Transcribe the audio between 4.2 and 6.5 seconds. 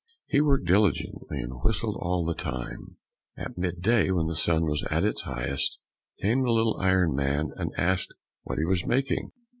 the sun was at the highest, came the